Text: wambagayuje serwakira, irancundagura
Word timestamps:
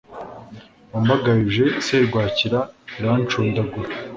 wambagayuje 0.91 1.63
serwakira, 1.85 2.59
irancundagura 2.97 3.89